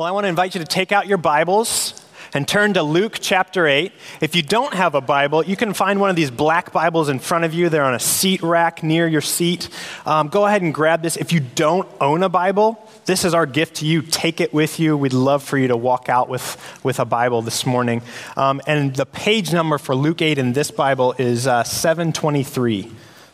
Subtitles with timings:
[0.00, 1.92] Well, I want to invite you to take out your Bibles
[2.32, 3.92] and turn to Luke chapter 8.
[4.22, 7.18] If you don't have a Bible, you can find one of these black Bibles in
[7.18, 7.68] front of you.
[7.68, 9.68] They're on a seat rack near your seat.
[10.06, 11.18] Um, go ahead and grab this.
[11.18, 14.00] If you don't own a Bible, this is our gift to you.
[14.00, 14.96] Take it with you.
[14.96, 18.00] We'd love for you to walk out with, with a Bible this morning.
[18.38, 22.90] Um, and the page number for Luke 8 in this Bible is uh, 723.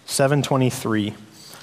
[0.06, 1.14] 723.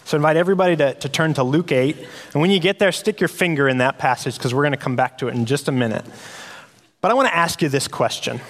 [0.06, 1.98] So invite everybody to, to turn to Luke 8.
[2.34, 4.78] And when you get there, stick your finger in that passage because we're going to
[4.78, 6.06] come back to it in just a minute.
[7.02, 8.42] But I want to ask you this question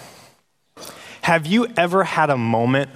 [1.22, 2.90] Have you ever had a moment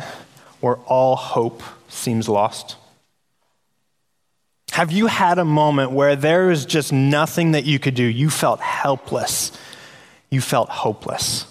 [0.59, 2.75] where all hope seems lost?
[4.71, 8.03] Have you had a moment where there is just nothing that you could do?
[8.03, 9.51] You felt helpless.
[10.29, 11.45] You felt hopeless.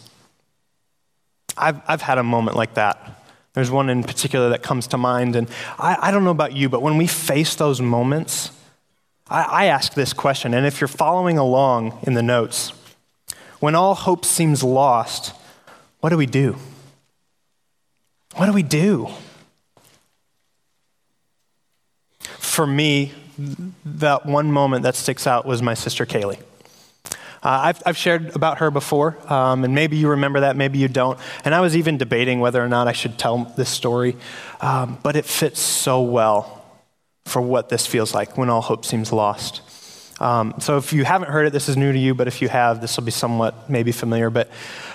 [1.57, 3.26] I've, I've had a moment like that.
[3.57, 5.35] There's one in particular that comes to mind.
[5.35, 8.51] And I, I don't know about you, but when we face those moments,
[9.31, 10.53] I, I ask this question.
[10.53, 12.75] And if you're following along in the notes,
[13.59, 15.33] when all hope seems lost,
[16.01, 16.59] what do we do?
[18.35, 19.09] What do we do?
[22.21, 23.15] For me,
[23.87, 26.43] that one moment that sticks out was my sister Kaylee.
[27.47, 30.89] Uh, I've, I've, shared about her before, um, and maybe you remember that, maybe you
[30.89, 31.17] don't.
[31.45, 34.17] And I was even debating whether or not I should tell this story,
[34.61, 36.65] um, but it fits so well
[37.25, 39.63] for what this feels like when all hope seems lost.
[40.21, 42.49] Um, so if you haven't heard it, this is new to you, but if you
[42.49, 44.29] have, this will be somewhat maybe familiar.
[44.29, 44.51] But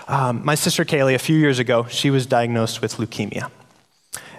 [0.10, 3.50] um, my sister Kaylee, a few years ago, she was diagnosed with leukemia.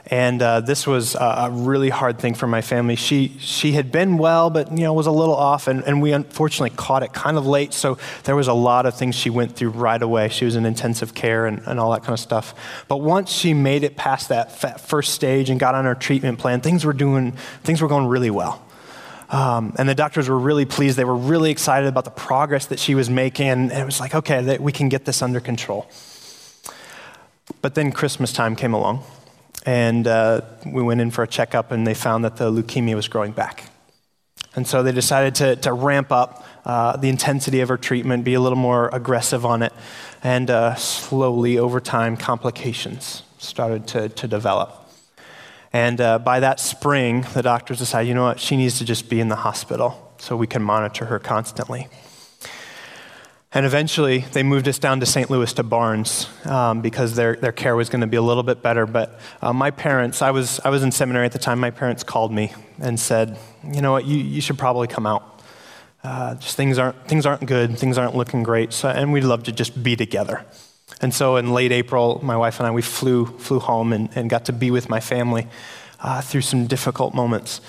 [0.06, 2.96] And uh, this was a really hard thing for my family.
[2.96, 6.12] She, she had been well, but you know, was a little off, and, and we
[6.12, 7.72] unfortunately caught it kind of late.
[7.72, 10.28] So there was a lot of things she went through right away.
[10.28, 12.84] She was in intensive care and, and all that kind of stuff.
[12.88, 16.60] But once she made it past that first stage and got on her treatment plan,
[16.60, 18.60] things were doing, things were going really well.
[19.30, 20.98] Um, and the doctors were really pleased.
[20.98, 23.48] They were really excited about the progress that she was making.
[23.48, 25.88] And it was like, okay, we can get this under control.
[27.62, 29.04] But then Christmas time came along.
[29.64, 33.08] And uh, we went in for a checkup, and they found that the leukemia was
[33.08, 33.70] growing back.
[34.54, 38.34] And so they decided to, to ramp up uh, the intensity of her treatment, be
[38.34, 39.72] a little more aggressive on it.
[40.22, 44.78] And uh, slowly, over time, complications started to, to develop.
[45.72, 49.08] And uh, by that spring, the doctors decided, you know what, she needs to just
[49.08, 51.88] be in the hospital so we can monitor her constantly.
[53.54, 55.28] And eventually, they moved us down to St.
[55.28, 58.62] Louis to Barnes um, because their, their care was going to be a little bit
[58.62, 58.86] better.
[58.86, 62.02] But uh, my parents, I was, I was in seminary at the time, my parents
[62.02, 65.42] called me and said, you know what, you, you should probably come out.
[66.02, 69.44] Uh, just things aren't, things aren't good, things aren't looking great, so, and we'd love
[69.44, 70.44] to just be together.
[71.00, 74.30] And so in late April, my wife and I, we flew, flew home and, and
[74.30, 75.46] got to be with my family
[76.00, 77.60] uh, through some difficult moments.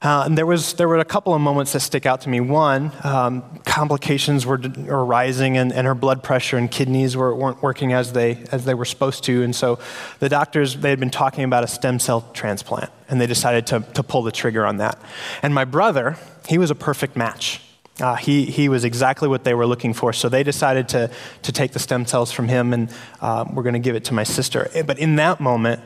[0.00, 2.38] Uh, and there, was, there were a couple of moments that stick out to me.
[2.40, 7.60] One, um, complications were, were rising, and, and, her blood pressure and kidneys were, weren't
[7.64, 9.42] working as they, as they were supposed to.
[9.42, 9.80] And so
[10.20, 13.80] the doctors, they had been talking about a stem cell transplant, and they decided to,
[13.94, 15.02] to pull the trigger on that.
[15.42, 16.16] And my brother,
[16.46, 17.60] he was a perfect match.
[18.00, 20.12] Uh, he, he was exactly what they were looking for.
[20.12, 21.10] So they decided to,
[21.42, 22.88] to take the stem cells from him, and
[23.20, 24.70] uh, we're going to give it to my sister.
[24.86, 25.80] But in that moment,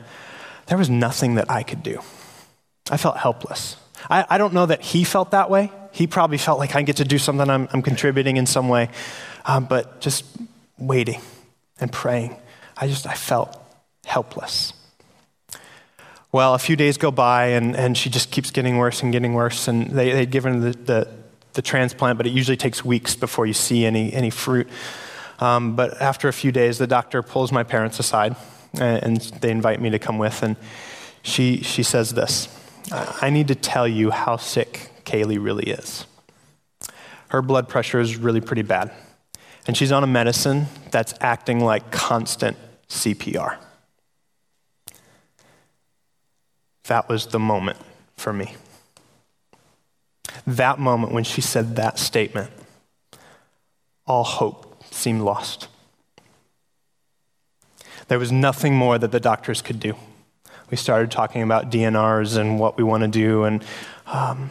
[0.67, 1.99] there was nothing that I could do.
[2.91, 3.77] I felt helpless.
[4.09, 5.71] I, I don't know that he felt that way.
[5.91, 8.89] He probably felt like I get to do something, I'm, I'm contributing in some way.
[9.45, 10.25] Um, but just
[10.77, 11.21] waiting
[11.79, 12.35] and praying,
[12.77, 13.59] I just, I felt
[14.05, 14.73] helpless.
[16.31, 19.33] Well, a few days go by, and, and she just keeps getting worse and getting
[19.35, 19.67] worse.
[19.67, 21.07] And they, they'd given the, the,
[21.53, 24.67] the transplant, but it usually takes weeks before you see any, any fruit.
[25.39, 28.35] Um, but after a few days, the doctor pulls my parents aside,
[28.79, 30.41] and, and they invite me to come with.
[30.41, 30.55] And
[31.21, 32.47] she, she says this
[32.91, 36.05] I need to tell you how sick Kaylee really is.
[37.29, 38.91] Her blood pressure is really pretty bad,
[39.65, 42.57] and she's on a medicine that's acting like constant
[42.89, 43.57] CPR.
[46.83, 47.77] That was the moment
[48.17, 48.55] for me.
[50.45, 52.51] That moment when she said that statement,
[54.05, 55.67] all hope seemed lost.
[58.09, 59.95] There was nothing more that the doctors could do
[60.69, 63.63] we started talking about DNRs and what we want to do, and
[64.05, 64.49] um,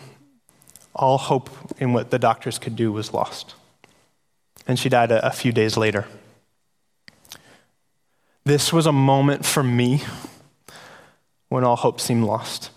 [0.94, 3.54] all hope in what the doctors could do was lost.
[4.66, 6.06] And she died a, a few days later.
[8.44, 10.02] This was a moment for me
[11.48, 12.70] when all hope seemed lost.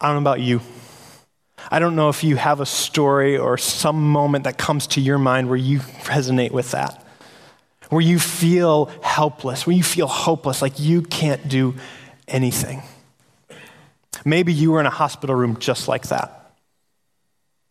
[0.00, 0.60] I don't know about you.
[1.70, 5.18] I don't know if you have a story or some moment that comes to your
[5.18, 7.04] mind where you resonate with that
[7.90, 11.74] where you feel helpless, where you feel hopeless, like you can't do
[12.26, 12.82] anything.
[14.24, 16.36] Maybe you were in a hospital room just like that.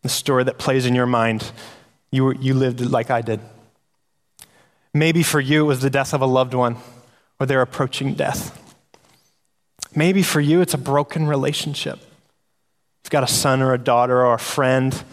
[0.01, 1.51] the story that plays in your mind,
[2.12, 3.42] you, were, you lived like I did.
[4.94, 6.77] Maybe for you, it was the death of a loved one
[7.39, 8.56] or they're approaching death.
[9.95, 12.00] Maybe for you, it's a broken relationship.
[13.04, 15.04] You've got a son or a daughter or a friend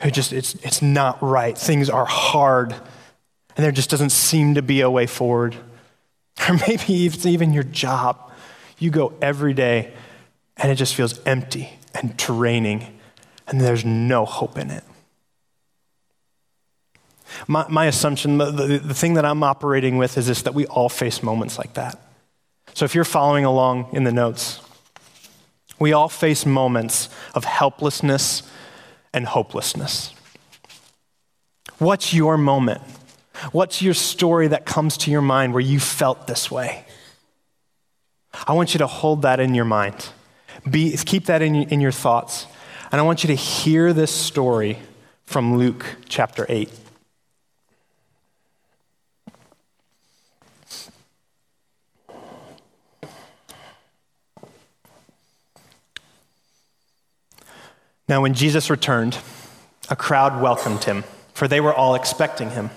[0.00, 1.56] who just, it's, it's not right.
[1.56, 2.74] Things are hard,
[3.56, 5.56] and there just doesn't seem to be a way forward.
[6.48, 8.32] Or maybe it's even your job.
[8.80, 9.94] You go every day,
[10.56, 12.98] and it just feels empty and draining,
[13.46, 14.82] and there's no hope in it.
[17.46, 20.66] My, my assumption, the, the, the thing that I'm operating with is this that we
[20.66, 22.00] all face moments like that.
[22.74, 24.60] So if you're following along in the notes,
[25.78, 28.42] we all face moments of helplessness
[29.12, 30.12] and hopelessness.
[31.78, 32.82] What's your moment?
[33.52, 36.84] What's your story that comes to your mind where you felt this way?
[38.46, 40.08] I want you to hold that in your mind.
[40.68, 42.46] Be, keep that in, in your thoughts.
[42.90, 44.78] And I want you to hear this story
[45.24, 46.70] from Luke chapter 8.
[58.06, 59.18] Now, when Jesus returned,
[59.88, 62.70] a crowd welcomed him, for they were all expecting him.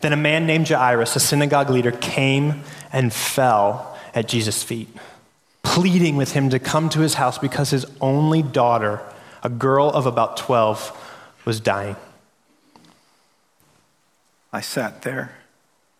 [0.00, 2.62] Then a man named Jairus, a synagogue leader, came
[2.92, 4.88] and fell at Jesus' feet,
[5.62, 9.00] pleading with him to come to his house because his only daughter,
[9.42, 10.96] a girl of about 12,
[11.44, 11.96] was dying.
[14.52, 15.36] I sat there,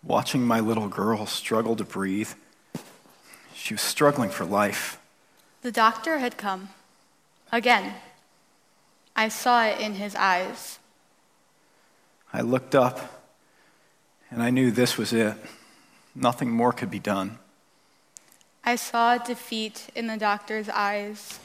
[0.03, 2.31] watching my little girl struggle to breathe.
[3.55, 5.01] She was struggling for life.
[5.63, 6.69] The doctor had come.
[7.51, 7.95] Again,
[9.17, 10.79] I saw it in his eyes.
[12.33, 13.24] I looked up
[14.35, 15.37] and I knew this was it.
[16.13, 17.39] Nothing more could be done.
[18.65, 21.39] I saw defeat in the doctor's eyes.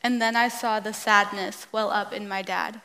[0.00, 2.80] And then I saw the sadness well up in my dad.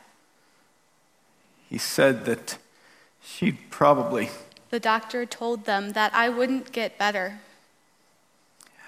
[1.70, 2.58] He said that
[3.22, 4.30] she'd probably.
[4.70, 7.38] The doctor told them that I wouldn't get better.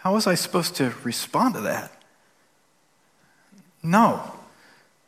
[0.01, 1.93] How was I supposed to respond to that?
[3.85, 4.33] No.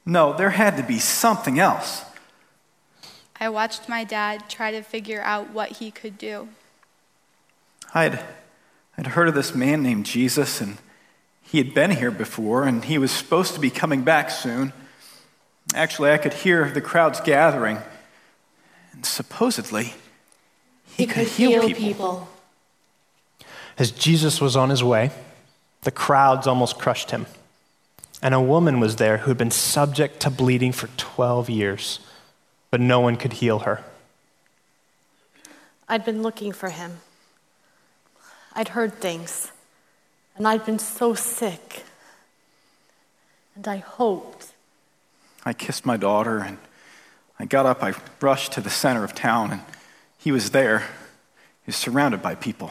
[0.07, 2.05] No, there had to be something else.
[3.40, 6.49] I watched my dad try to figure out what he could do.
[7.94, 8.19] I'd,
[8.96, 10.79] I'd heard of this man named Jesus, and
[11.43, 14.73] he had been here before, and he was supposed to be coming back soon.
[15.75, 17.79] Actually, I could hear the crowds gathering,
[18.93, 19.94] and supposedly,
[20.84, 21.79] he, he could, could, heal, heal people.
[21.79, 22.29] people.
[23.79, 25.12] As Jesus was on his way,
[25.82, 27.26] the crowds almost crushed him.
[28.20, 32.00] And a woman was there who had been subject to bleeding for 12 years,
[32.70, 33.85] but no one could heal her.
[35.88, 36.99] I'd been looking for him.
[38.55, 39.53] I'd heard things,
[40.37, 41.85] and I'd been so sick.
[43.55, 44.53] And I hoped.
[45.44, 46.59] I kissed my daughter, and
[47.38, 47.82] I got up.
[47.82, 49.61] I rushed to the center of town, and
[50.19, 50.81] he was there.
[50.81, 52.70] He was surrounded by people.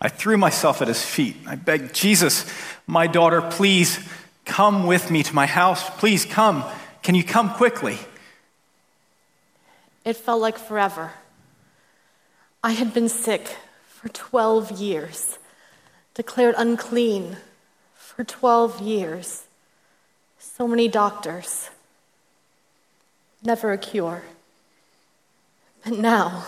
[0.00, 1.36] I threw myself at his feet.
[1.46, 2.52] I begged, Jesus,
[2.86, 4.00] my daughter, please
[4.44, 5.88] Come with me to my house.
[5.98, 6.64] Please come.
[7.02, 7.98] Can you come quickly?
[10.04, 11.12] It felt like forever.
[12.62, 13.56] I had been sick
[13.88, 15.38] for 12 years,
[16.14, 17.36] declared unclean
[17.94, 19.44] for 12 years.
[20.38, 21.70] So many doctors,
[23.42, 24.22] never a cure.
[25.84, 26.44] But now,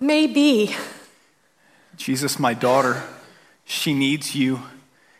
[0.00, 0.74] maybe.
[1.96, 3.02] Jesus, my daughter,
[3.64, 4.62] she needs you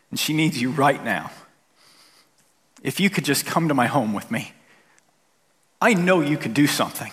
[0.09, 1.31] and she needs you right now.
[2.81, 4.53] If you could just come to my home with me,
[5.81, 7.11] I know you could do something.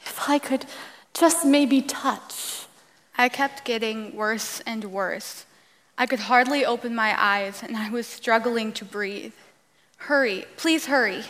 [0.00, 0.66] If I could
[1.18, 2.66] just maybe touch.
[3.18, 5.46] I kept getting worse and worse.
[5.96, 9.32] I could hardly open my eyes, and I was struggling to breathe.
[9.96, 11.24] Hurry, please hurry.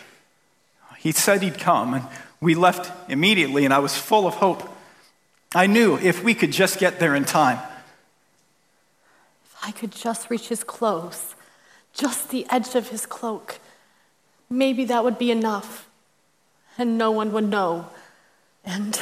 [0.98, 2.04] He said he'd come, and
[2.40, 4.68] we left immediately, and I was full of hope.
[5.54, 7.60] I knew if we could just get there in time,
[9.44, 11.36] If I could just reach his clothes,
[11.94, 13.60] just the edge of his cloak.
[14.48, 15.88] Maybe that would be enough,
[16.78, 17.88] and no one would know.
[18.64, 19.00] And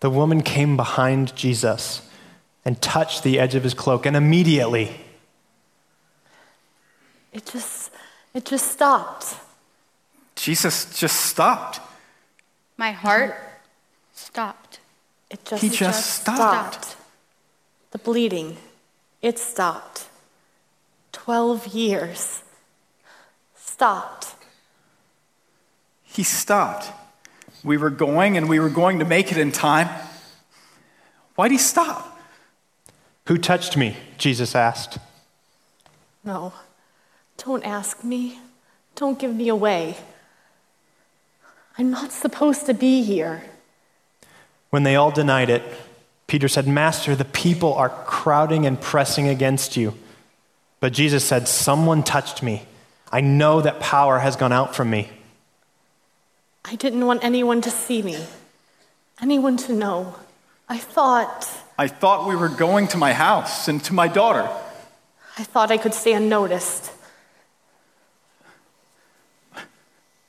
[0.00, 2.08] the woman came behind Jesus
[2.64, 5.00] and touched the edge of his cloak, and immediately
[7.32, 7.90] it just
[8.34, 9.36] it just stopped.
[10.36, 11.80] Jesus just stopped.
[12.76, 13.36] My heart
[14.14, 14.80] stopped.
[15.30, 16.84] It just, he just, just stopped.
[16.84, 16.96] stopped.
[17.92, 18.56] The bleeding
[19.22, 20.08] it stopped.
[21.12, 22.41] 12 years.
[23.82, 24.36] Stopped.
[26.04, 26.92] He stopped.
[27.64, 29.88] We were going and we were going to make it in time.
[31.34, 32.16] Why'd he stop?
[33.26, 33.96] Who touched me?
[34.18, 34.98] Jesus asked.
[36.22, 36.52] No,
[37.38, 38.38] Don't ask me.
[38.94, 39.96] Don't give me away.
[41.76, 43.42] I'm not supposed to be here.
[44.70, 45.64] When they all denied it,
[46.28, 49.94] Peter said, Master, the people are crowding and pressing against you.
[50.78, 52.62] But Jesus said, Someone touched me.
[53.12, 55.10] I know that power has gone out from me.
[56.64, 58.16] I didn't want anyone to see me,
[59.20, 60.16] anyone to know.
[60.68, 61.46] I thought,
[61.78, 64.48] I thought we were going to my house and to my daughter.
[65.36, 66.90] I thought I could stay unnoticed.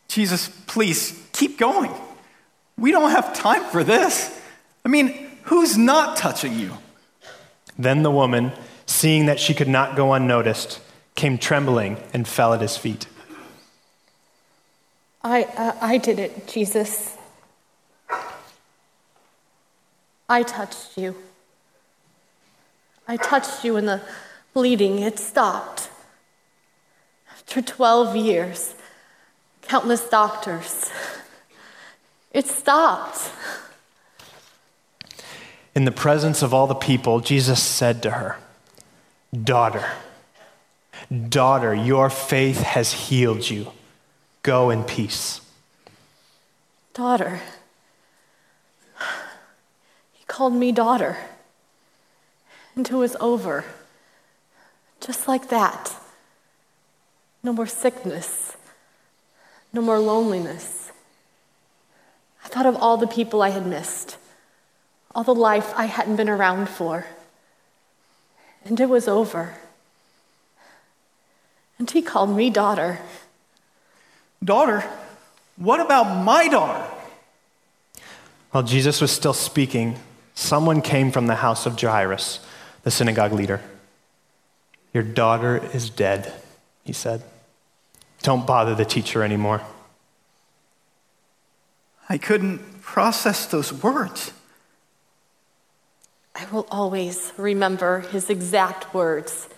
[0.10, 1.92] Jesus, please keep going.
[2.78, 4.38] We don't have time for this.
[4.84, 6.72] I mean, who's not touching you?
[7.80, 8.52] Then the woman,
[8.86, 10.80] seeing that she could not go unnoticed,
[11.16, 13.08] came trembling and fell at his feet.
[15.24, 17.16] I, uh, I did it, Jesus.
[20.28, 21.16] I touched you.
[23.08, 24.02] I touched you and the
[24.54, 25.00] bleeding.
[25.00, 25.90] It stopped.
[27.32, 28.76] After 12 years,
[29.62, 30.90] countless doctors,
[32.32, 33.32] it stopped.
[35.76, 38.38] In the presence of all the people, Jesus said to her,
[39.34, 39.86] Daughter,
[41.30, 43.72] daughter, your faith has healed you.
[44.42, 45.42] Go in peace.
[46.94, 47.42] Daughter.
[50.14, 51.18] He called me daughter.
[52.76, 53.66] And it was over.
[55.00, 55.96] Just like that.
[57.44, 58.56] No more sickness.
[59.72, 60.92] No more loneliness.
[62.44, 64.18] I thought of all the people I had missed,
[65.16, 67.06] all the life I hadn't been around for.
[68.66, 69.56] And it was over.
[71.80, 73.00] And he called me daughter.
[74.44, 74.84] Daughter?
[75.58, 76.90] What about my daughter?
[78.52, 79.98] While Jesus was still speaking,
[80.36, 82.40] someone came from the house of Jairus,
[82.84, 83.62] the synagogue leader.
[84.94, 86.32] Your daughter is dead,
[86.84, 87.24] he said.
[88.22, 89.62] Don't bother the teacher anymore.
[92.08, 94.32] I couldn't process those words.
[96.36, 99.50] I will always remember his exact words.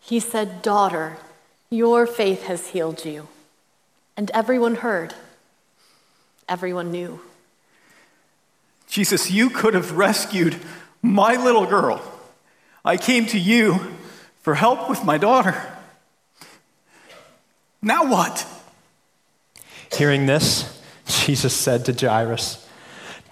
[0.00, 1.16] He said, Daughter,
[1.70, 3.28] your faith has healed you.
[4.16, 5.14] And everyone heard,
[6.48, 7.20] everyone knew.
[8.88, 10.56] Jesus, you could have rescued
[11.00, 12.02] my little girl.
[12.84, 13.78] I came to you
[14.42, 15.54] for help with my daughter.
[17.80, 18.46] Now what?
[19.92, 22.68] Hearing this, Jesus said to Jairus,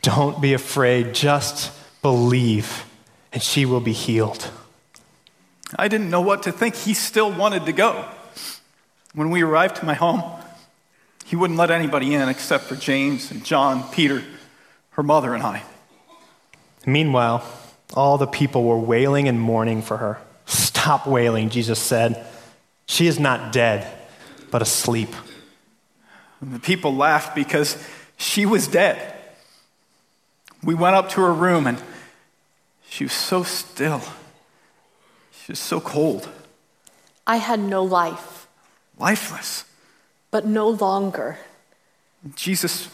[0.02, 2.84] Don't be afraid, just believe,
[3.32, 4.50] and she will be healed.
[5.76, 6.76] I didn't know what to think.
[6.76, 8.08] He still wanted to go.
[9.14, 10.22] When we arrived to my home,
[11.24, 14.22] he wouldn't let anybody in except for James and John, Peter,
[14.90, 15.62] her mother, and I.
[16.86, 17.44] Meanwhile,
[17.94, 20.18] all the people were wailing and mourning for her.
[20.46, 22.26] Stop wailing, Jesus said.
[22.86, 23.86] She is not dead,
[24.50, 25.10] but asleep.
[26.40, 27.76] And the people laughed because
[28.16, 29.14] she was dead.
[30.62, 31.82] We went up to her room and
[32.88, 34.02] she was so still.
[35.30, 36.28] She was so cold.
[37.26, 38.37] I had no life,
[38.98, 39.64] Lifeless.
[40.30, 41.38] but no longer.
[42.34, 42.88] Jesus,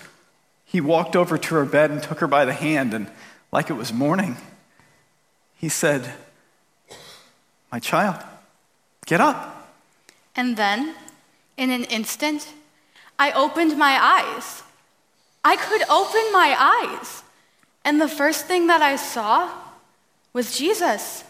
[0.64, 3.10] he walked over to her bed and took her by the hand, and
[3.50, 4.36] like it was morning,
[5.56, 6.12] he said,
[7.72, 8.22] My child,
[9.06, 9.72] get up.
[10.36, 10.94] And then,
[11.56, 12.52] in an instant,
[13.18, 14.62] I opened my eyes.
[15.44, 17.22] I could open my eyes.
[17.84, 19.50] And the first thing that I saw
[20.32, 21.24] was Jesus.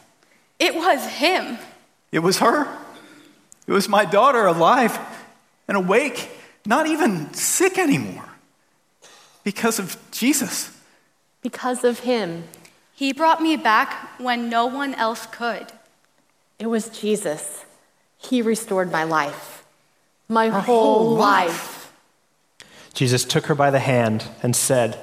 [0.58, 1.58] It was him.
[2.12, 2.83] It was her.
[3.66, 4.98] It was my daughter alive
[5.68, 6.30] and awake,
[6.66, 8.24] not even sick anymore
[9.42, 10.70] because of Jesus.
[11.42, 12.44] Because of him,
[12.94, 15.66] He brought me back when no one else could.
[16.58, 17.64] it was Jesus.
[18.16, 19.64] He restored my life,
[20.28, 21.48] my Her whole, whole life.
[21.48, 21.92] life.
[22.94, 24.98] Jesus took her by the hand and said,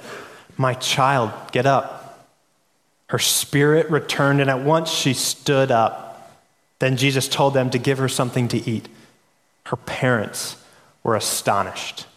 [0.58, 2.28] My child, get up.
[3.08, 6.11] Her spirit returned, and at once she stood up.
[6.82, 8.90] Then Jesus told them to give her something to eat.
[9.68, 10.58] Her parents
[11.04, 12.08] were astonished.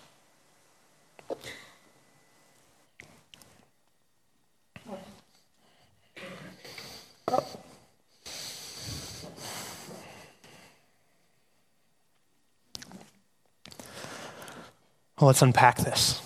[15.20, 16.22] Well, let's unpack this.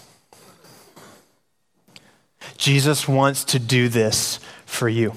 [2.57, 5.13] Jesus wants to do this for you.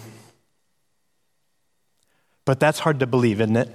[2.52, 3.70] But that's hard to believe, isn't it?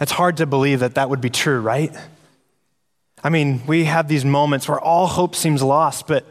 [0.00, 1.94] It's hard to believe that that would be true, right?
[3.22, 6.24] I mean, we have these moments where all hope seems lost, but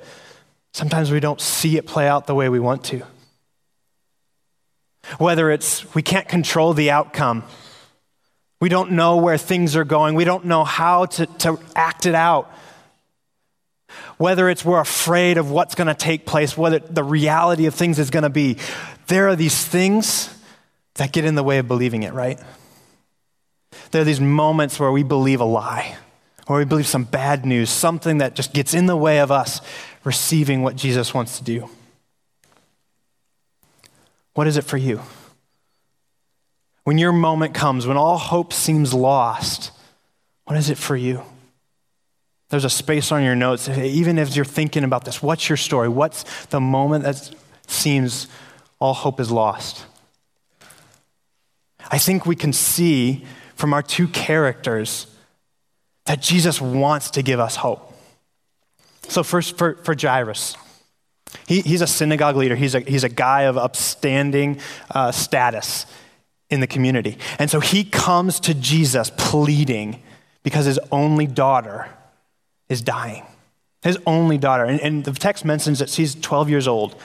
[0.74, 3.04] sometimes we don't see it play out the way we want to.
[5.20, 7.46] Whether it's we can't control the outcome,
[8.60, 10.16] We don't know where things are going.
[10.16, 12.52] We don't know how to, to act it out.
[14.18, 18.00] Whether it's we're afraid of what's going to take place, whether the reality of things
[18.00, 18.58] is going to be,
[19.08, 20.34] there are these things
[20.96, 22.40] that get in the way of believing it, right?
[23.92, 25.98] There are these moments where we believe a lie,
[26.48, 29.60] or we believe some bad news, something that just gets in the way of us
[30.04, 31.70] receiving what Jesus wants to do.
[34.34, 35.02] What is it for you?
[36.84, 39.72] When your moment comes, when all hope seems lost,
[40.46, 41.24] what is it for you?
[42.56, 43.68] There's a space on your notes.
[43.68, 45.90] Even if you're thinking about this, what's your story?
[45.90, 47.30] What's the moment that
[47.68, 48.30] seems
[48.80, 49.86] all hope is lost?
[51.92, 55.06] I think we can see from our two characters
[56.06, 57.94] that Jesus wants to give us hope.
[59.10, 60.56] So, first, for, for Jairus,
[61.50, 65.88] he, he's a synagogue leader, he's a, he's a guy of upstanding uh, status
[66.50, 67.18] in the community.
[67.38, 70.02] And so he comes to Jesus pleading
[70.42, 71.90] because his only daughter
[72.70, 73.26] is dying.
[73.84, 74.64] His only daughter.
[74.66, 76.96] And, and the text mentions that she's 12 years old.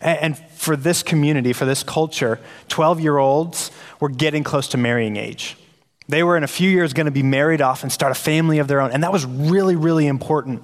[0.00, 3.70] And, and for this community, for this culture, 12 year olds
[4.00, 5.56] were getting close to marrying age.
[6.08, 8.58] They were in a few years going to be married off and start a family
[8.58, 8.90] of their own.
[8.92, 10.62] And that was really, really important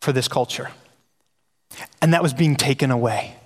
[0.00, 0.70] for this culture.
[2.00, 3.36] And that was being taken away.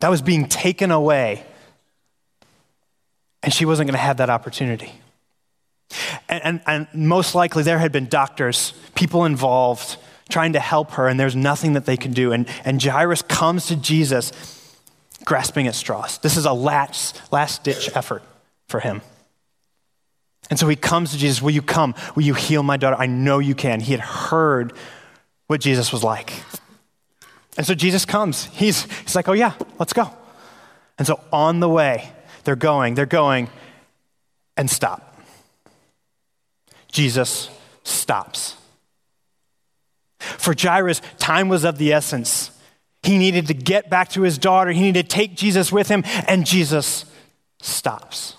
[0.00, 1.44] That was being taken away.
[3.42, 4.92] And she wasn't going to have that opportunity.
[6.28, 9.96] And, and, and, most likely there had been doctors, people involved,
[10.28, 12.32] trying to help her, and there's nothing that they can do.
[12.32, 14.32] And, and Jairus comes to Jesus
[15.24, 16.18] grasping at straws.
[16.18, 18.22] This is a last, last ditch effort
[18.68, 19.02] for him.
[20.50, 21.94] And so he comes to Jesus, Will you come?
[22.14, 22.96] Will you heal my daughter?
[22.98, 23.80] I know you can.
[23.80, 24.72] He had heard
[25.46, 26.32] what Jesus was like.
[27.56, 28.46] And so Jesus comes.
[28.46, 30.10] He's, he's like, Oh, yeah, let's go.
[30.98, 32.10] And so on the way,
[32.44, 33.48] they're going, they're going,
[34.56, 35.05] and stop.
[36.96, 37.50] Jesus
[37.84, 38.56] stops.
[40.18, 42.50] For Jairus, time was of the essence.
[43.02, 46.04] He needed to get back to his daughter, he needed to take Jesus with him,
[46.26, 47.04] and Jesus
[47.60, 48.34] stops.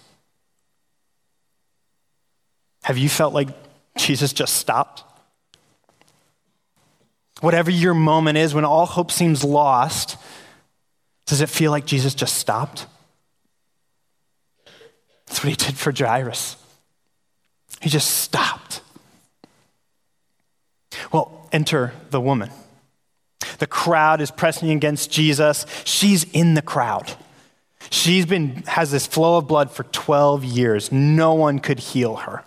[2.82, 3.50] Have you felt like
[3.96, 5.04] Jesus just stopped?
[7.42, 10.18] Whatever your moment is, when all hope seems lost,
[11.28, 12.88] does it feel like Jesus just stopped?
[15.28, 16.56] That's what he did for Jairus.
[17.82, 18.82] He just stopped.
[21.12, 22.50] Well, enter the woman.
[23.60, 25.66] The crowd is pressing against Jesus.
[25.84, 27.14] She's in the crowd.
[27.90, 30.92] She's been has this flow of blood for 12 years.
[30.92, 32.44] No one could heal her.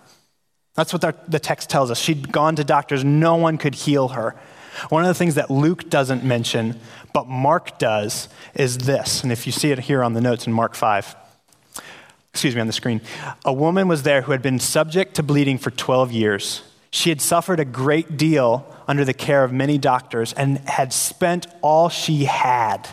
[0.75, 1.99] That's what the text tells us.
[1.99, 4.35] She'd gone to doctors, no one could heal her.
[4.89, 6.79] One of the things that Luke doesn't mention,
[7.13, 9.21] but Mark does, is this.
[9.21, 11.15] And if you see it here on the notes in Mark 5,
[12.33, 13.01] excuse me, on the screen,
[13.43, 16.63] a woman was there who had been subject to bleeding for 12 years.
[16.91, 21.47] She had suffered a great deal under the care of many doctors and had spent
[21.61, 22.87] all she had.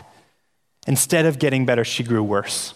[0.87, 2.73] Instead of getting better, she grew worse.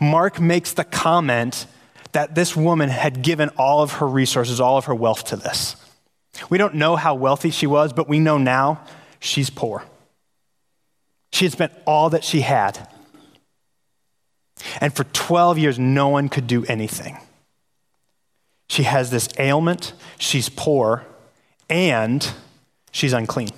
[0.00, 1.66] Mark makes the comment
[2.12, 5.76] that this woman had given all of her resources, all of her wealth to this.
[6.48, 8.84] We don't know how wealthy she was, but we know now
[9.20, 9.84] she's poor.
[11.32, 12.88] She had spent all that she had.
[14.80, 17.18] And for 12 years, no one could do anything.
[18.68, 21.04] She has this ailment, she's poor,
[21.68, 22.32] and
[22.90, 23.50] she's unclean.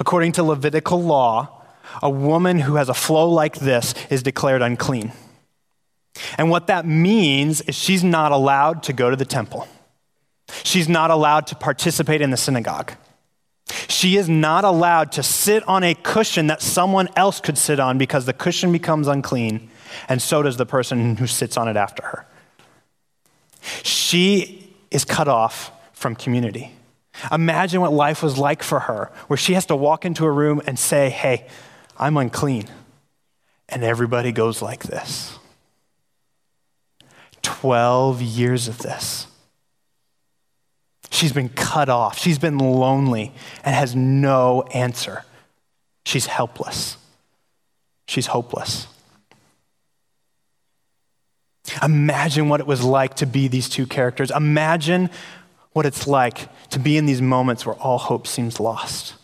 [0.00, 1.62] According to Levitical law,
[2.02, 5.12] a woman who has a flow like this is declared unclean.
[6.38, 9.68] And what that means is she's not allowed to go to the temple.
[10.62, 12.92] She's not allowed to participate in the synagogue.
[13.88, 17.98] She is not allowed to sit on a cushion that someone else could sit on
[17.98, 19.70] because the cushion becomes unclean,
[20.08, 22.26] and so does the person who sits on it after her.
[23.82, 26.72] She is cut off from community.
[27.30, 30.60] Imagine what life was like for her, where she has to walk into a room
[30.66, 31.46] and say, Hey,
[31.96, 32.68] I'm unclean.
[33.68, 35.38] And everybody goes like this.
[37.42, 39.26] 12 years of this.
[41.10, 42.18] She's been cut off.
[42.18, 43.32] She's been lonely
[43.64, 45.24] and has no answer.
[46.04, 46.96] She's helpless.
[48.06, 48.88] She's hopeless.
[51.82, 54.30] Imagine what it was like to be these two characters.
[54.30, 55.10] Imagine
[55.72, 59.14] what it's like to be in these moments where all hope seems lost.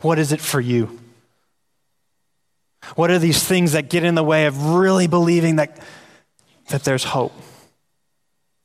[0.00, 0.98] What is it for you?
[2.94, 5.78] What are these things that get in the way of really believing that,
[6.68, 7.32] that there's hope?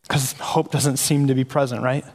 [0.04, 2.06] Because hope doesn't seem to be present, right?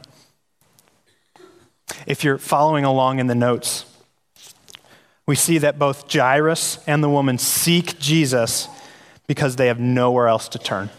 [2.07, 3.85] If you're following along in the notes,
[5.25, 8.67] we see that both Jairus and the woman seek Jesus
[9.31, 10.89] because they have nowhere else to turn.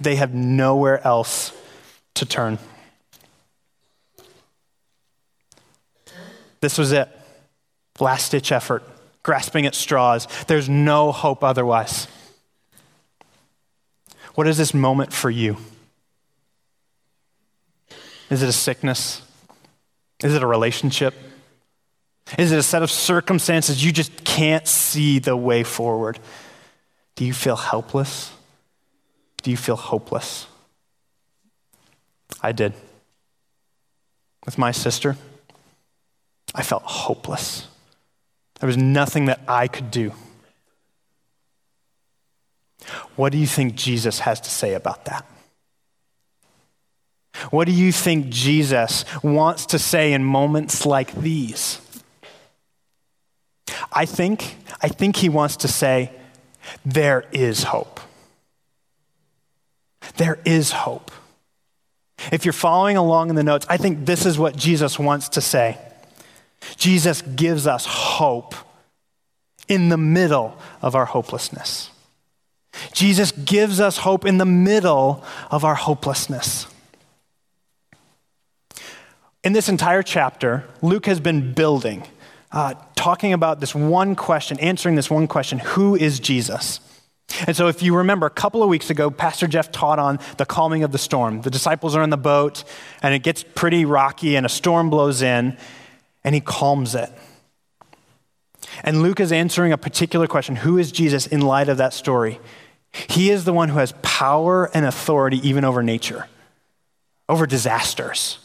[0.00, 1.50] They have nowhere else
[2.14, 2.56] to turn.
[6.60, 7.08] This was it.
[7.98, 8.84] Last ditch effort,
[9.24, 10.28] grasping at straws.
[10.46, 12.06] There's no hope otherwise.
[14.36, 15.56] What is this moment for you?
[18.30, 19.22] Is it a sickness?
[20.22, 21.12] Is it a relationship?
[22.38, 26.20] Is it a set of circumstances you just can't see the way forward?
[27.18, 28.30] Do you feel helpless?
[29.42, 30.46] Do you feel hopeless?
[32.40, 32.74] I did.
[34.46, 35.16] With my sister,
[36.54, 37.66] I felt hopeless.
[38.60, 40.12] There was nothing that I could do.
[43.16, 45.26] What do you think Jesus has to say about that?
[47.50, 51.80] What do you think Jesus wants to say in moments like these?
[53.92, 56.12] I think, I think he wants to say,
[56.84, 58.00] there is hope.
[60.16, 61.10] There is hope.
[62.32, 65.40] If you're following along in the notes, I think this is what Jesus wants to
[65.40, 65.78] say.
[66.76, 68.54] Jesus gives us hope
[69.68, 71.90] in the middle of our hopelessness.
[72.92, 76.66] Jesus gives us hope in the middle of our hopelessness.
[79.44, 82.06] In this entire chapter, Luke has been building,
[82.50, 86.80] uh, talking about this one question, answering this one question who is Jesus?
[87.46, 90.46] And so, if you remember, a couple of weeks ago, Pastor Jeff taught on the
[90.46, 91.42] calming of the storm.
[91.42, 92.64] The disciples are in the boat,
[93.02, 95.58] and it gets pretty rocky, and a storm blows in,
[96.24, 97.10] and he calms it.
[98.82, 102.40] And Luke is answering a particular question Who is Jesus in light of that story?
[102.92, 106.26] He is the one who has power and authority even over nature,
[107.28, 108.38] over disasters.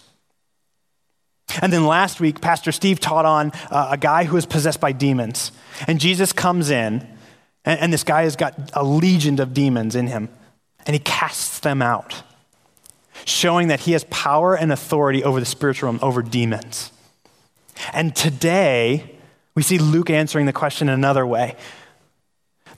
[1.62, 4.92] And then last week, Pastor Steve taught on uh, a guy who is possessed by
[4.92, 5.52] demons.
[5.88, 7.08] And Jesus comes in,
[7.66, 10.30] and, and this guy has got a legion of demons in him,
[10.86, 12.24] and he casts them out,
[13.26, 16.92] showing that he has power and authority over the spiritual realm, over demons.
[17.94, 19.18] And today,
[19.56, 21.56] we see Luke answering the question in another way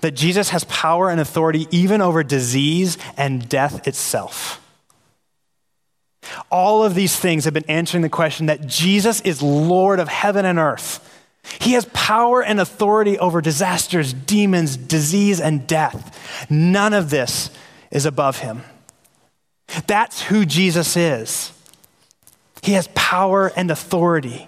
[0.01, 4.61] that Jesus has power and authority even over disease and death itself.
[6.49, 10.45] All of these things have been answering the question that Jesus is Lord of heaven
[10.45, 11.11] and earth.
[11.59, 16.47] He has power and authority over disasters, demons, disease, and death.
[16.49, 17.51] None of this
[17.91, 18.63] is above him.
[19.87, 21.51] That's who Jesus is.
[22.61, 24.47] He has power and authority.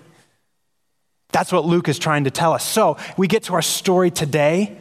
[1.32, 2.66] That's what Luke is trying to tell us.
[2.66, 4.76] So we get to our story today,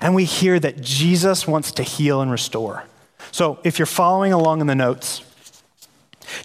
[0.00, 2.84] and we hear that Jesus wants to heal and restore.
[3.32, 5.22] So if you're following along in the notes,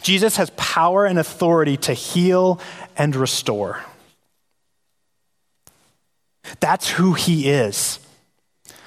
[0.02, 2.60] Jesus has power and authority to heal
[2.98, 3.84] and restore.
[6.60, 8.00] That's who he is.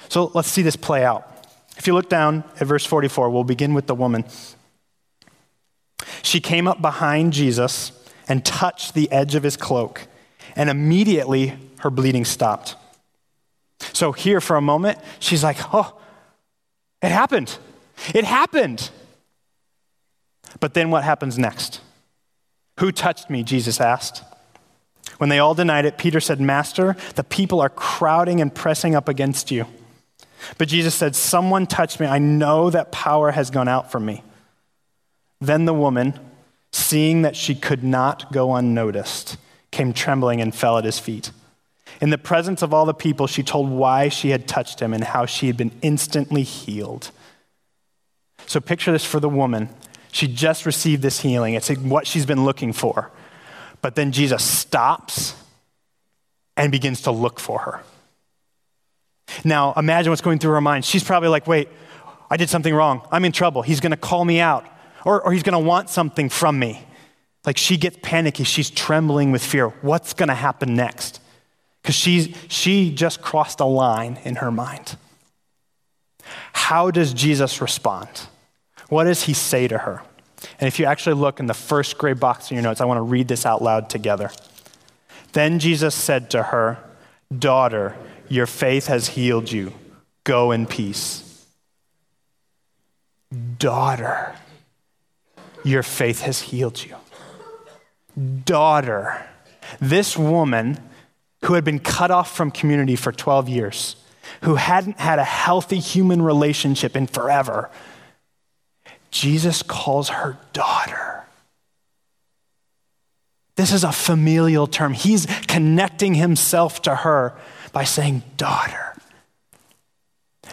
[0.09, 1.31] So let's see this play out.
[1.77, 4.23] If you look down at verse 44, we'll begin with the woman.
[6.21, 7.91] She came up behind Jesus
[8.27, 10.07] and touched the edge of his cloak,
[10.55, 12.75] and immediately her bleeding stopped.
[13.93, 15.95] So, here for a moment, she's like, Oh,
[17.01, 17.57] it happened.
[18.13, 18.89] It happened.
[20.59, 21.81] But then what happens next?
[22.79, 23.43] Who touched me?
[23.43, 24.23] Jesus asked.
[25.17, 29.07] When they all denied it, Peter said, Master, the people are crowding and pressing up
[29.07, 29.65] against you.
[30.57, 32.07] But Jesus said, Someone touched me.
[32.07, 34.23] I know that power has gone out from me.
[35.39, 36.19] Then the woman,
[36.71, 39.37] seeing that she could not go unnoticed,
[39.71, 41.31] came trembling and fell at his feet.
[42.01, 45.03] In the presence of all the people, she told why she had touched him and
[45.03, 47.11] how she had been instantly healed.
[48.47, 49.69] So picture this for the woman.
[50.15, 53.11] She just received this healing, it's what she's been looking for.
[53.81, 55.35] But then Jesus stops
[56.55, 57.83] and begins to look for her.
[59.43, 60.85] Now, imagine what's going through her mind.
[60.85, 61.67] She's probably like, wait,
[62.31, 63.05] I did something wrong.
[63.11, 63.61] I'm in trouble.
[63.61, 64.65] He's going to call me out,
[65.03, 66.81] or, or he's going to want something from me.
[67.45, 68.45] Like she gets panicky.
[68.45, 69.67] She's trembling with fear.
[69.81, 71.19] What's going to happen next?
[71.81, 74.95] Because she just crossed a line in her mind.
[76.53, 78.29] How does Jesus respond?
[78.89, 80.01] What does he say to her?
[80.59, 82.99] And if you actually look in the first gray box in your notes, I want
[82.99, 84.31] to read this out loud together.
[85.33, 86.77] Then Jesus said to her,
[87.35, 87.95] Daughter,
[88.29, 89.73] your faith has healed you.
[90.23, 91.45] Go in peace.
[93.57, 94.35] Daughter,
[95.63, 96.95] your faith has healed you.
[98.45, 99.25] Daughter,
[99.81, 100.79] this woman
[101.43, 103.95] who had been cut off from community for 12 years,
[104.41, 107.69] who hadn't had a healthy human relationship in forever,
[109.15, 111.23] Jesus calls her daughter.
[113.55, 114.91] This is a familial term.
[114.91, 117.33] He's connecting himself to her
[117.71, 118.93] by saying, daughter.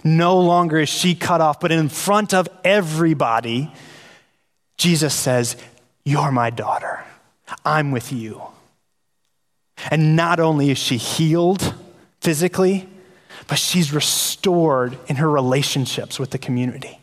[0.04, 3.72] No longer is she cut off, but in front of everybody,
[4.76, 5.56] Jesus says,
[6.04, 7.02] You're my daughter.
[7.64, 8.42] I'm with you.
[9.90, 11.74] And not only is she healed
[12.20, 12.88] physically,
[13.48, 17.00] but she's restored in her relationships with the community.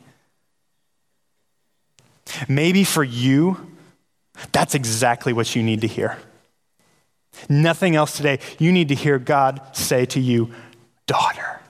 [2.47, 3.75] Maybe for you,
[4.51, 6.17] that's exactly what you need to hear.
[7.47, 8.39] Nothing else today.
[8.57, 10.51] You need to hear God say to you,
[11.07, 11.61] Daughter,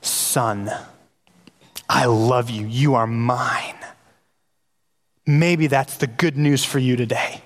[0.00, 0.70] son,
[1.88, 2.66] I love you.
[2.66, 3.76] You are mine.
[5.26, 7.42] Maybe that's the good news for you today.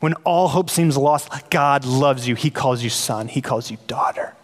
[0.00, 2.34] When all hope seems lost, God loves you.
[2.34, 4.34] He calls you son, He calls you daughter.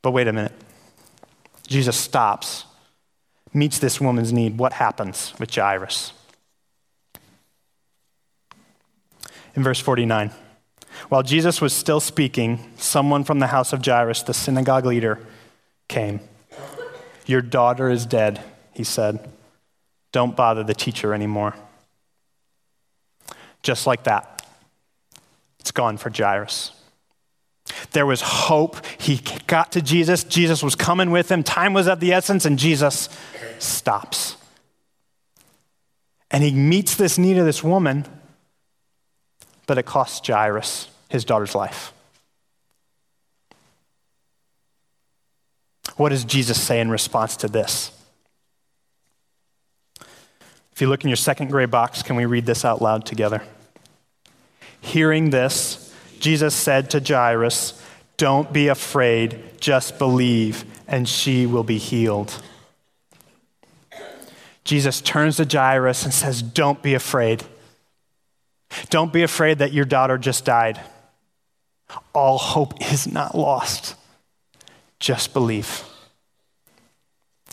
[0.00, 0.52] But wait a minute.
[1.74, 2.66] Jesus stops,
[3.52, 4.58] meets this woman's need.
[4.58, 6.12] What happens with Jairus?
[9.56, 10.30] In verse 49,
[11.08, 15.18] while Jesus was still speaking, someone from the house of Jairus, the synagogue leader,
[15.88, 16.20] came.
[17.26, 18.40] Your daughter is dead,
[18.72, 19.28] he said.
[20.12, 21.56] Don't bother the teacher anymore.
[23.64, 24.46] Just like that,
[25.58, 26.70] it's gone for Jairus.
[27.92, 28.84] There was hope.
[28.98, 30.24] He got to Jesus.
[30.24, 31.42] Jesus was coming with him.
[31.42, 33.08] Time was of the essence, and Jesus
[33.58, 34.36] stops.
[36.30, 38.04] And he meets this need of this woman,
[39.66, 41.92] but it costs Jairus his daughter's life.
[45.96, 47.92] What does Jesus say in response to this?
[50.72, 53.42] If you look in your second gray box, can we read this out loud together?
[54.80, 55.83] Hearing this,
[56.20, 57.80] Jesus said to Jairus,
[58.16, 62.42] Don't be afraid, just believe, and she will be healed.
[64.64, 67.44] Jesus turns to Jairus and says, Don't be afraid.
[68.90, 70.80] Don't be afraid that your daughter just died.
[72.14, 73.94] All hope is not lost.
[74.98, 75.84] Just believe.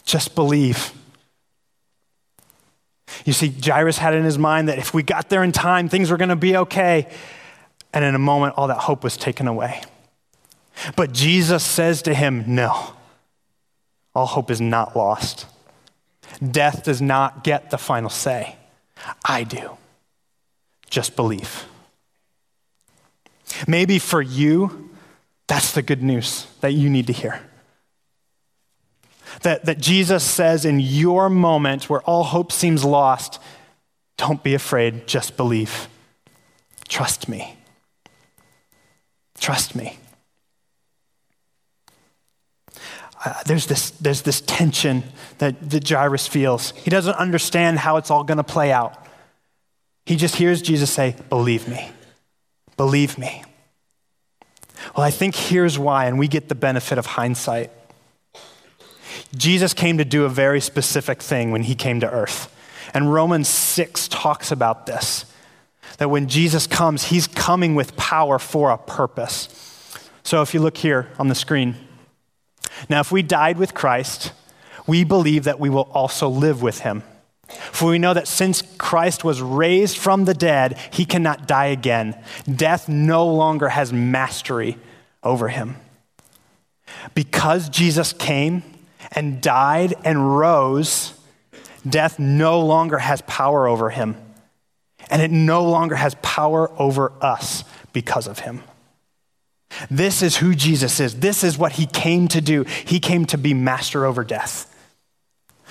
[0.05, 0.93] Just believe.
[3.25, 6.09] You see, Jairus had in his mind that if we got there in time, things
[6.09, 7.07] were going to be okay.
[7.93, 9.81] And in a moment, all that hope was taken away.
[10.95, 12.93] But Jesus says to him, No,
[14.15, 15.45] all hope is not lost.
[16.51, 18.55] Death does not get the final say.
[19.25, 19.77] I do.
[20.89, 21.65] Just believe.
[23.67, 24.89] Maybe for you,
[25.47, 27.41] that's the good news that you need to hear.
[29.43, 33.39] That, that Jesus says in your moment where all hope seems lost,
[34.17, 35.87] don't be afraid, just believe.
[36.87, 37.57] Trust me.
[39.41, 39.97] Trust me.
[43.25, 45.03] Uh, there's, this, there's this tension
[45.39, 46.71] that, that Jairus feels.
[46.77, 49.05] He doesn't understand how it's all going to play out.
[50.05, 51.91] He just hears Jesus say, Believe me.
[52.77, 53.43] Believe me.
[54.95, 57.71] Well, I think here's why, and we get the benefit of hindsight.
[59.35, 62.53] Jesus came to do a very specific thing when he came to earth.
[62.93, 65.25] And Romans 6 talks about this
[66.01, 69.47] that when Jesus comes, he's coming with power for a purpose.
[70.23, 71.75] So if you look here on the screen,
[72.89, 74.31] now if we died with Christ,
[74.87, 77.03] we believe that we will also live with him.
[77.47, 82.19] For we know that since Christ was raised from the dead, he cannot die again.
[82.51, 84.79] Death no longer has mastery
[85.21, 85.75] over him.
[87.13, 88.63] Because Jesus came
[89.11, 91.13] and died and rose,
[91.87, 94.15] death no longer has power over him.
[95.11, 98.63] And it no longer has power over us because of him.
[99.91, 101.19] This is who Jesus is.
[101.19, 102.63] This is what he came to do.
[102.63, 104.67] He came to be master over death.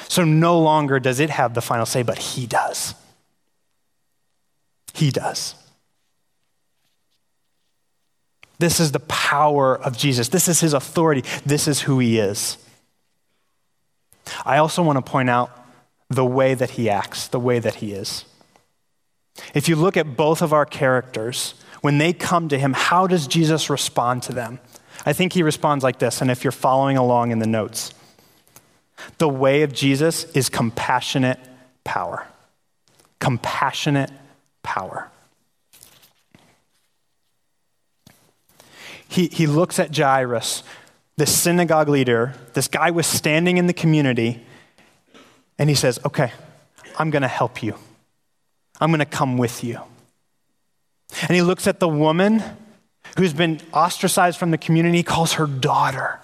[0.08, 2.94] So no longer does it have the final say, but He does.
[4.94, 5.54] He does.
[8.58, 10.28] This is the power of Jesus.
[10.28, 11.22] This is His authority.
[11.46, 12.58] This is who He is.
[14.44, 15.50] I also want to point out
[16.08, 18.24] the way that He acts, the way that He is.
[19.54, 23.26] If you look at both of our characters, when they come to Him, how does
[23.26, 24.60] Jesus respond to them?
[25.06, 27.94] I think He responds like this, and if you're following along in the notes,
[29.18, 31.38] the way of Jesus is compassionate
[31.84, 32.26] power.
[33.18, 34.10] Compassionate
[34.62, 35.10] power.
[39.08, 40.62] He, he looks at Jairus,
[41.16, 42.34] the synagogue leader.
[42.54, 44.44] This guy was standing in the community,
[45.58, 46.32] and he says, Okay,
[46.98, 47.74] I'm going to help you.
[48.80, 49.80] I'm going to come with you.
[51.22, 52.42] And he looks at the woman
[53.18, 56.20] who's been ostracized from the community, he calls her daughter.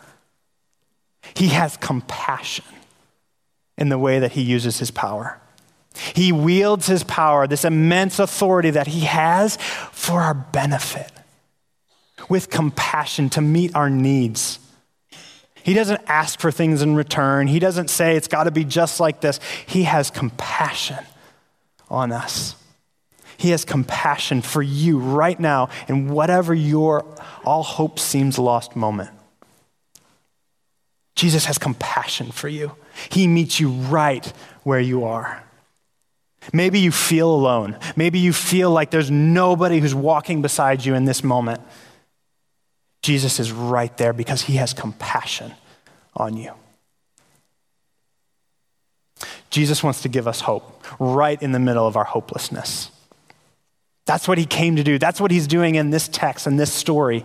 [1.34, 2.64] He has compassion
[3.76, 5.40] in the way that he uses his power.
[6.14, 9.56] He wields his power, this immense authority that he has
[9.92, 11.10] for our benefit.
[12.28, 14.58] with compassion to meet our needs.
[15.62, 17.46] He doesn't ask for things in return.
[17.46, 19.40] He doesn't say it's got to be just like this.
[19.66, 21.04] He has compassion
[21.88, 22.56] on us.
[23.36, 27.04] He has compassion for you right now in whatever your
[27.44, 29.10] all hope seems lost moment.
[31.14, 32.72] Jesus has compassion for you.
[33.10, 34.26] He meets you right
[34.62, 35.42] where you are.
[36.52, 37.78] Maybe you feel alone.
[37.96, 41.60] Maybe you feel like there's nobody who's walking beside you in this moment.
[43.02, 45.52] Jesus is right there because he has compassion
[46.14, 46.52] on you.
[49.50, 52.90] Jesus wants to give us hope right in the middle of our hopelessness.
[54.04, 54.98] That's what he came to do.
[54.98, 57.24] That's what he's doing in this text and this story.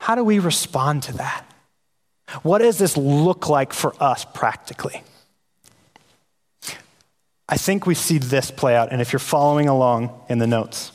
[0.00, 1.44] How do we respond to that?
[2.42, 5.02] What does this look like for us practically?
[7.48, 10.92] I think we see this play out, and if you're following along in the notes,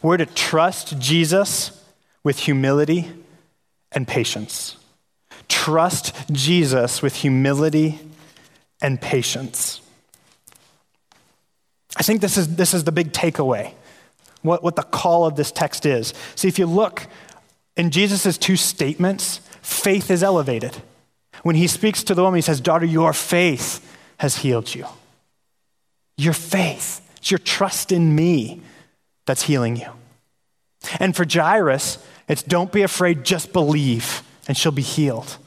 [0.00, 1.84] we're to trust Jesus
[2.22, 3.10] with humility
[3.90, 4.76] and patience.
[5.62, 8.00] Trust Jesus with humility
[8.80, 9.80] and patience.
[11.96, 13.72] I think this is, this is the big takeaway,
[14.40, 16.14] what, what the call of this text is.
[16.34, 17.06] See, if you look
[17.76, 20.82] in Jesus' two statements, faith is elevated.
[21.44, 24.86] When he speaks to the woman, he says, Daughter, your faith has healed you.
[26.16, 28.62] Your faith, it's your trust in me
[29.26, 29.90] that's healing you.
[30.98, 35.38] And for Jairus, it's don't be afraid, just believe, and she'll be healed.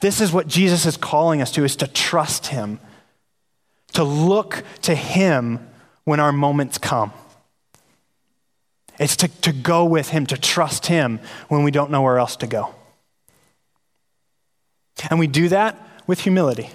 [0.00, 2.78] This is what Jesus is calling us to is to trust him,
[3.94, 5.68] to look to him
[6.04, 7.12] when our moments come.
[8.98, 12.36] It's to, to go with him, to trust him when we don't know where else
[12.36, 12.74] to go.
[15.10, 16.70] And we do that with humility.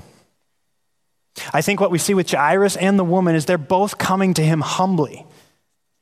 [1.53, 4.43] I think what we see with Jairus and the woman is they're both coming to
[4.43, 5.25] him humbly.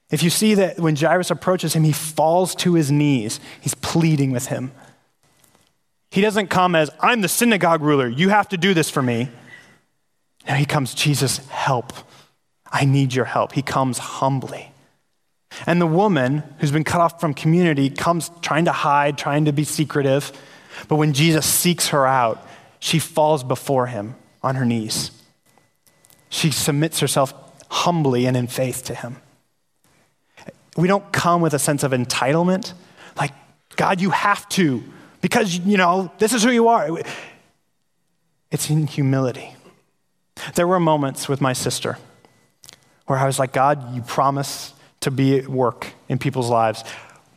[0.09, 4.31] If you see that when Jairus approaches him, he falls to his knees, he's pleading
[4.31, 4.71] with him.
[6.15, 9.27] He doesn't come as, I'm the synagogue ruler, you have to do this for me.
[10.47, 11.91] Now he comes, Jesus, help.
[12.71, 13.51] I need your help.
[13.51, 14.71] He comes humbly.
[15.67, 19.51] And the woman who's been cut off from community comes trying to hide, trying to
[19.51, 20.31] be secretive.
[20.87, 22.47] But when Jesus seeks her out,
[22.79, 25.11] she falls before him on her knees.
[26.29, 27.33] She submits herself
[27.67, 29.17] humbly and in faith to him.
[30.77, 32.71] We don't come with a sense of entitlement,
[33.17, 33.33] like,
[33.75, 34.81] God, you have to,
[35.25, 37.01] because, you know, this is who you are.
[38.51, 39.55] It's in humility.
[40.53, 41.97] There were moments with my sister
[43.07, 46.83] where I was like, God, you promise to be at work in people's lives.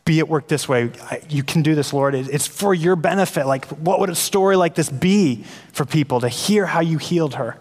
[0.05, 0.91] Be at work this way.
[1.29, 2.13] You can do this, Lord.
[2.13, 3.47] It's for your benefit.
[3.47, 7.33] Like, what would a story like this be for people to hear how you healed
[7.33, 7.57] her?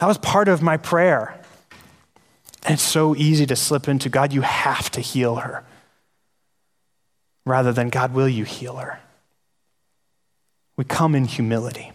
[0.00, 1.40] That was part of my prayer.
[2.64, 5.62] And it's so easy to slip into God, you have to heal her,
[7.46, 8.98] rather than God, will you heal her?
[10.80, 11.92] We come in humility.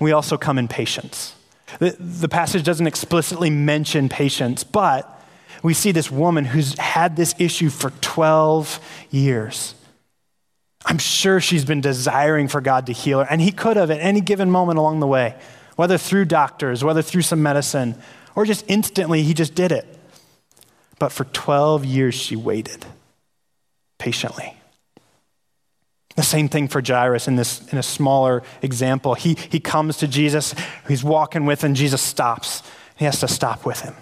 [0.00, 1.36] We also come in patience.
[1.78, 5.24] The, the passage doesn't explicitly mention patience, but
[5.62, 8.80] we see this woman who's had this issue for 12
[9.12, 9.76] years.
[10.84, 14.00] I'm sure she's been desiring for God to heal her, and He could have at
[14.00, 15.36] any given moment along the way
[15.76, 17.94] whether through doctors, whether through some medicine,
[18.34, 19.86] or just instantly, he just did it.
[20.98, 22.84] But for 12 years, she waited
[23.98, 24.56] patiently.
[26.14, 29.14] The same thing for Jairus in, this, in a smaller example.
[29.14, 30.54] He, he comes to Jesus,
[30.86, 32.62] he's walking with him, Jesus stops.
[32.96, 33.94] He has to stop with him.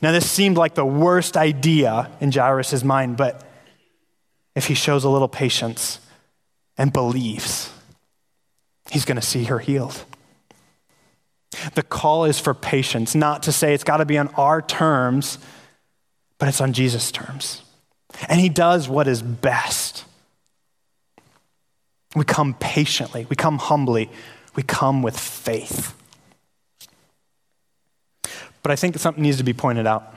[0.00, 3.44] Now, this seemed like the worst idea in Jairus' mind, but
[4.54, 5.98] if he shows a little patience
[6.78, 7.72] and believes,
[8.90, 10.04] he's going to see her healed.
[11.74, 15.38] The call is for patience, not to say it's got to be on our terms,
[16.38, 17.62] but it's on Jesus' terms.
[18.28, 20.04] And he does what is best.
[22.14, 24.10] We come patiently, we come humbly,
[24.54, 25.94] we come with faith.
[28.62, 30.14] But I think something needs to be pointed out.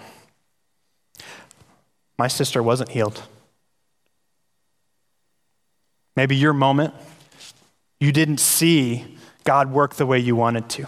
[2.18, 3.24] My sister wasn't healed.
[6.16, 6.94] Maybe your moment,
[8.00, 10.88] you didn't see God work the way you wanted to.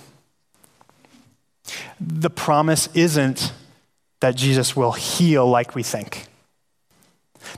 [1.99, 3.51] The promise isn't
[4.19, 6.27] that Jesus will heal like we think.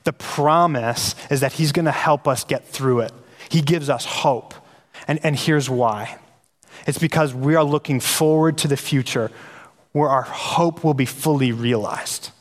[0.03, 3.11] The promise is that he's going to help us get through it.
[3.49, 4.53] He gives us hope.
[5.07, 6.17] And, and here's why
[6.87, 9.31] it's because we are looking forward to the future
[9.91, 12.31] where our hope will be fully realized.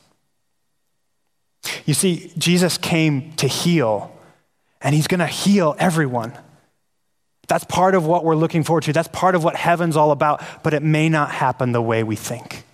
[1.86, 4.16] You see, Jesus came to heal,
[4.80, 6.34] and he's going to heal everyone.
[7.48, 8.92] That's part of what we're looking forward to.
[8.92, 12.14] That's part of what heaven's all about, but it may not happen the way we
[12.14, 12.64] think.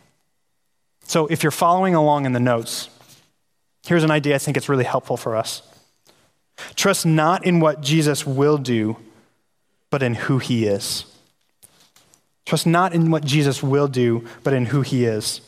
[1.05, 2.91] So if you're following along in the notes,
[3.85, 5.63] Here's an idea I think it's really helpful for us.
[6.77, 8.97] Trust not in what Jesus will do,
[9.91, 11.05] but in who he is.
[12.47, 15.41] Trust not in what Jesus will do, but in who he is.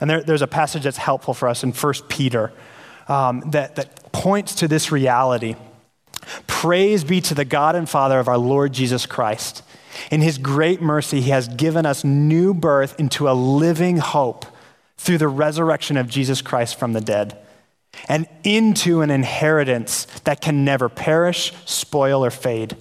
[0.00, 2.52] And there, there's a passage that's helpful for us in 1 Peter
[3.08, 5.56] um, that, that points to this reality.
[6.46, 9.62] Praise be to the God and Father of our Lord Jesus Christ.
[10.10, 14.46] In his great mercy, he has given us new birth into a living hope
[14.96, 17.41] through the resurrection of Jesus Christ from the dead
[18.08, 22.76] and into an inheritance that can never perish, spoil, or fade.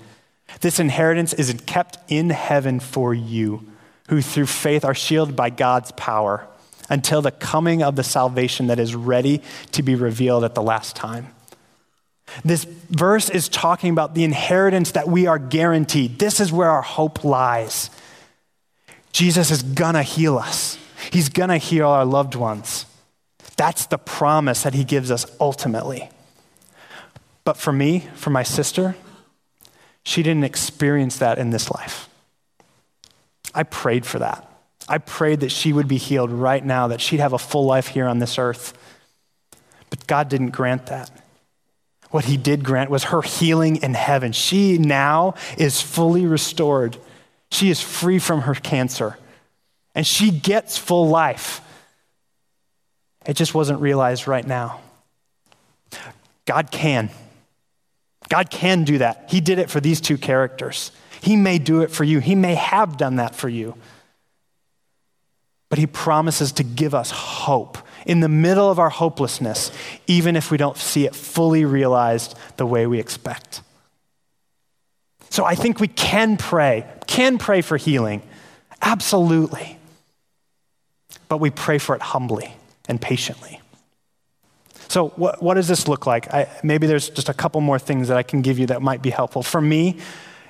[0.62, 3.68] This inheritance is kept in heaven for you,
[4.10, 6.48] who through faith are shielded by God's power
[6.90, 9.42] until the coming of the salvation that is ready
[9.72, 11.34] to be revealed at the last time.
[12.44, 16.20] This verse is talking about the inheritance that we are guaranteed.
[16.20, 17.90] This is where our hope lies.
[19.12, 20.78] Jesus is gonna heal us,
[21.12, 22.86] He's gonna heal our loved ones.
[23.58, 26.10] That's the promise that He gives us ultimately.
[27.44, 28.96] But for me, for my sister,
[30.04, 32.10] she didn't experience that in this life.
[33.54, 34.48] I prayed for that.
[34.88, 37.88] I prayed that she would be healed right now, that she'd have a full life
[37.88, 38.78] here on this earth.
[39.90, 41.12] But God didn't grant that.
[42.10, 44.32] What He did grant was her healing in heaven.
[44.32, 46.98] She now is fully restored.
[47.52, 49.18] She is free from her cancer,
[49.94, 51.62] and she gets full life.
[53.26, 54.80] It just wasn't realized right now.
[56.46, 57.10] God can.
[58.30, 59.26] God can do that.
[59.30, 60.92] He did it for these two characters.
[61.22, 62.20] He may do it for you.
[62.20, 63.76] He may have done that for you.
[65.70, 69.72] But He promises to give us hope in the middle of our hopelessness,
[70.08, 73.62] even if we don't see it fully realized the way we expect.
[75.30, 78.24] So I think we can pray, can pray for healing.
[78.82, 79.78] Absolutely.
[81.28, 82.56] But we pray for it humbly
[82.88, 83.62] and patiently.
[84.88, 86.34] So, what, what does this look like?
[86.34, 89.02] I, maybe there's just a couple more things that I can give you that might
[89.02, 89.42] be helpful.
[89.42, 90.00] For me,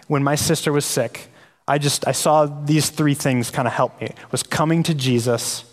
[0.07, 1.29] when my sister was sick,
[1.67, 4.07] I just I saw these three things kind of help me.
[4.07, 5.63] It was coming to Jesus,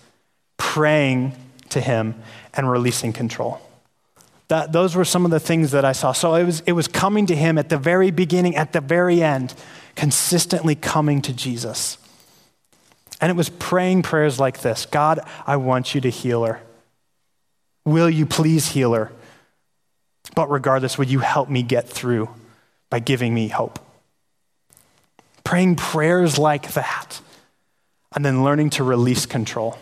[0.59, 1.34] praying
[1.70, 2.14] to him,
[2.54, 3.61] and releasing control.
[4.48, 6.12] That, those were some of the things that I saw.
[6.12, 9.22] So it was, it was coming to him at the very beginning, at the very
[9.22, 9.54] end,
[9.94, 11.98] consistently coming to Jesus.
[13.20, 16.60] And it was praying prayers like this God, I want you to heal her.
[17.84, 19.12] Will you please heal her?
[20.34, 22.28] But regardless, would you help me get through
[22.90, 23.78] by giving me hope?
[25.42, 27.20] Praying prayers like that,
[28.14, 29.78] and then learning to release control.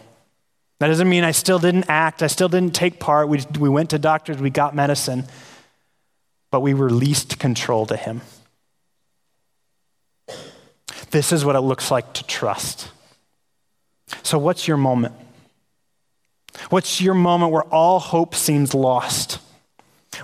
[0.78, 3.28] That doesn't mean I still didn't act, I still didn't take part.
[3.28, 5.24] We, we went to doctors, we got medicine,
[6.50, 8.20] but we released control to Him.
[11.10, 12.90] This is what it looks like to trust.
[14.22, 15.14] So, what's your moment?
[16.70, 19.38] What's your moment where all hope seems lost?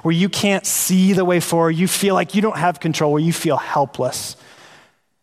[0.03, 3.23] Where you can't see the way forward, you feel like you don't have control, where
[3.23, 4.37] you feel helpless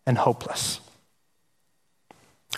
[0.06, 0.80] and hopeless?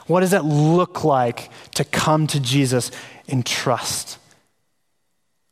[0.06, 2.90] What does it look like to come to Jesus
[3.26, 4.18] in trust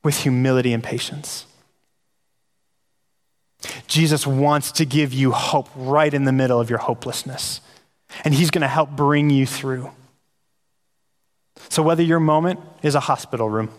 [0.02, 1.46] with humility and patience?
[3.86, 7.60] Jesus wants to give you hope right in the middle of your hopelessness,
[8.24, 9.90] and He's going to help bring you through.
[11.70, 13.70] So, whether your moment is a hospital room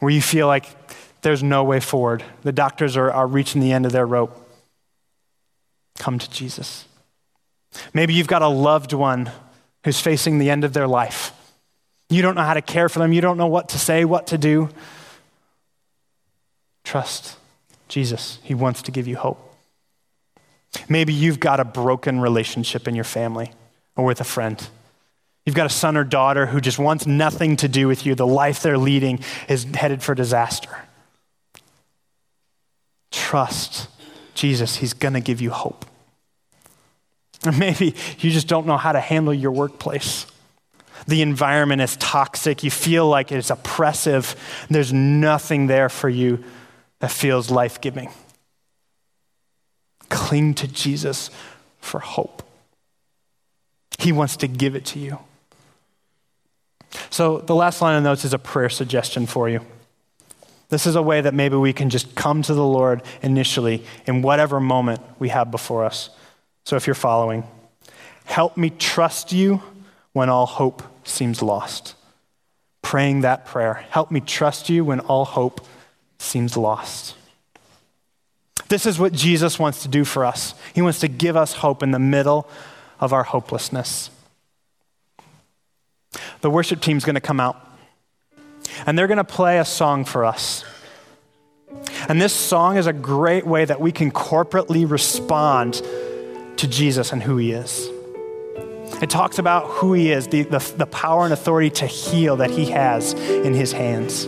[0.00, 0.66] where you feel like
[1.22, 4.36] there's no way forward, the doctors are, are reaching the end of their rope,
[5.96, 6.86] come to Jesus.
[7.94, 9.30] Maybe you've got a loved one
[9.84, 11.32] who's facing the end of their life.
[12.10, 14.26] You don't know how to care for them, you don't know what to say, what
[14.28, 14.68] to do.
[16.82, 17.36] Trust
[17.86, 19.40] Jesus, He wants to give you hope.
[20.88, 23.52] Maybe you've got a broken relationship in your family
[23.94, 24.68] or with a friend.
[25.46, 28.14] You've got a son or daughter who just wants nothing to do with you.
[28.14, 30.84] The life they're leading is headed for disaster.
[33.10, 33.88] Trust
[34.34, 35.84] Jesus, He's going to give you hope.
[37.44, 40.26] Or maybe you just don't know how to handle your workplace.
[41.06, 42.62] The environment is toxic.
[42.62, 44.36] You feel like it's oppressive.
[44.70, 46.42] There's nothing there for you
[47.00, 48.08] that feels life giving.
[50.08, 51.30] Cling to Jesus
[51.80, 52.42] for hope.
[53.98, 55.18] He wants to give it to you.
[57.10, 59.60] So, the last line of notes is a prayer suggestion for you.
[60.68, 64.22] This is a way that maybe we can just come to the Lord initially in
[64.22, 66.10] whatever moment we have before us.
[66.64, 67.44] So, if you're following,
[68.24, 69.62] help me trust you
[70.12, 71.94] when all hope seems lost.
[72.82, 73.84] Praying that prayer.
[73.90, 75.66] Help me trust you when all hope
[76.18, 77.16] seems lost.
[78.68, 80.54] This is what Jesus wants to do for us.
[80.74, 82.48] He wants to give us hope in the middle
[83.00, 84.10] of our hopelessness.
[86.40, 87.60] The worship team's going to come out.
[88.86, 90.64] And they're going to play a song for us.
[92.08, 95.74] And this song is a great way that we can corporately respond
[96.58, 97.88] to Jesus and who he is.
[99.02, 102.50] It talks about who he is, the, the, the, power and authority to heal that
[102.50, 104.24] he has in his hands.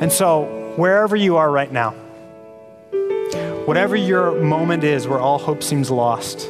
[0.00, 1.90] And so, wherever you are right now,
[3.66, 6.48] whatever your moment is where all hope seems lost,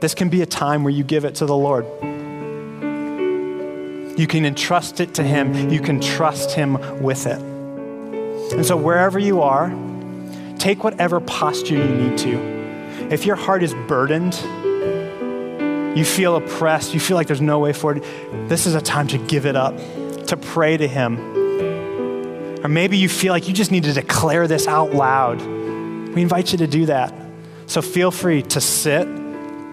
[0.00, 1.86] this can be a time where you give it to the Lord.
[4.20, 7.40] You can entrust it to him, you can trust him with it.
[7.40, 9.72] And so, wherever you are,
[10.58, 13.08] take whatever posture you need to.
[13.10, 14.34] If your heart is burdened,
[15.96, 18.04] you feel oppressed, you feel like there's no way forward,
[18.48, 19.74] this is a time to give it up,
[20.26, 21.18] to pray to Him.
[22.62, 25.40] Or maybe you feel like you just need to declare this out loud.
[25.40, 27.14] We invite you to do that.
[27.64, 29.08] So feel free to sit,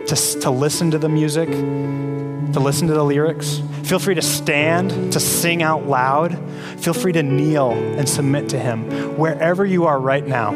[0.08, 3.62] to, to listen to the music, to listen to the lyrics.
[3.84, 6.38] Feel free to stand, to sing out loud.
[6.80, 9.18] Feel free to kneel and submit to Him.
[9.18, 10.51] Wherever you are right now,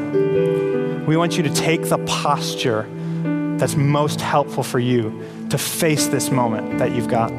[1.05, 2.87] we want you to take the posture
[3.57, 7.29] that's most helpful for you to face this moment that you've got.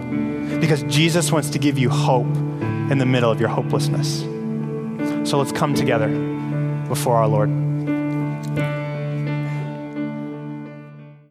[0.60, 4.20] Because Jesus wants to give you hope in the middle of your hopelessness.
[5.28, 6.08] So let's come together
[6.88, 7.71] before our Lord.